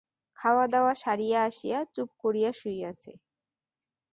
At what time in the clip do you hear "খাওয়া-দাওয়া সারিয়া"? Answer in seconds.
0.37-1.39